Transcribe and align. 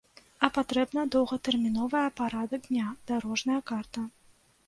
А 0.45 0.47
патрэбна 0.53 1.01
доўгатэрміновая 1.15 2.07
парадак 2.21 2.61
дня, 2.71 2.85
дарожная 3.13 3.61
карта. 3.73 4.01